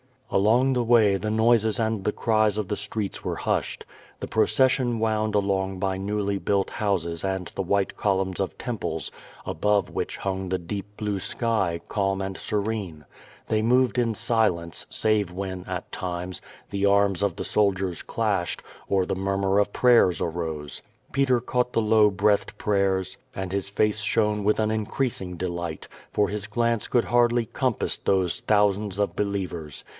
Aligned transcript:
Along 0.31 0.73
the 0.73 0.83
way, 0.83 1.17
the 1.17 1.29
noises 1.29 1.77
and 1.77 2.05
the 2.05 2.13
cries 2.13 2.57
of 2.57 2.69
the 2.69 2.77
streets 2.77 3.21
were 3.23 3.35
hushed. 3.35 3.85
The 4.21 4.29
procession 4.29 4.97
wound 4.97 5.35
along 5.35 5.77
by 5.77 5.97
newly 5.97 6.37
built 6.39 6.69
houses 6.69 7.25
and 7.25 7.47
the 7.47 7.61
white 7.61 7.97
columns 7.97 8.39
of 8.39 8.57
temples, 8.57 9.11
above 9.45 9.89
which 9.89 10.17
hung 10.17 10.47
the 10.47 10.57
deep 10.57 10.85
blue 10.95 11.19
sky, 11.19 11.81
calm 11.89 12.19
and 12.21 12.35
serene. 12.37 13.03
They 13.49 13.61
moved 13.61 13.99
in 13.99 14.15
silence, 14.15 14.85
save 14.89 15.31
when, 15.31 15.65
at 15.65 15.91
times, 15.91 16.41
the 16.71 16.85
arms 16.85 17.21
of 17.21 17.35
the 17.35 17.43
soldiers 17.43 18.01
clashed, 18.01 18.63
or 18.87 19.05
the 19.05 19.15
murmur 19.15 19.59
of 19.59 19.73
prayers 19.73 20.21
arose. 20.21 20.81
Peter 21.11 21.41
cauglit 21.41 21.73
the 21.73 21.81
low 21.81 22.09
breathed 22.09 22.57
prayers, 22.57 23.17
and 23.35 23.51
his 23.51 23.67
face 23.67 23.99
shone 23.99 24.45
with 24.45 24.61
an 24.61 24.71
increasing 24.71 25.37
deliglit, 25.37 25.89
for 26.11 26.29
his 26.29 26.47
glance 26.47 26.87
could 26.87 27.03
hardly 27.05 27.45
compass 27.45 27.97
those 27.97 28.39
thousands 28.39 28.97
of 28.97 29.15
believers. 29.15 29.83